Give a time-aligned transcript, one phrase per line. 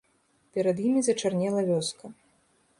[0.55, 2.05] Перад імі зачарнела вёска.